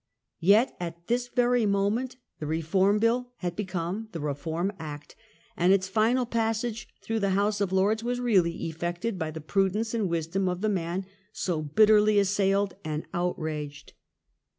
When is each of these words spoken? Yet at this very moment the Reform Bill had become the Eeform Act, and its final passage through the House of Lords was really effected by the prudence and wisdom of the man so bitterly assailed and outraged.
Yet 0.39 0.75
at 0.79 1.05
this 1.05 1.27
very 1.27 1.67
moment 1.67 2.15
the 2.39 2.47
Reform 2.47 2.97
Bill 2.97 3.33
had 3.35 3.55
become 3.55 4.09
the 4.13 4.19
Eeform 4.19 4.75
Act, 4.79 5.15
and 5.55 5.71
its 5.71 5.87
final 5.87 6.25
passage 6.25 6.87
through 7.03 7.19
the 7.19 7.29
House 7.37 7.61
of 7.61 7.71
Lords 7.71 8.03
was 8.03 8.19
really 8.19 8.65
effected 8.65 9.19
by 9.19 9.29
the 9.29 9.41
prudence 9.41 9.93
and 9.93 10.09
wisdom 10.09 10.49
of 10.49 10.61
the 10.61 10.69
man 10.69 11.05
so 11.31 11.61
bitterly 11.61 12.17
assailed 12.17 12.73
and 12.83 13.05
outraged. 13.13 13.93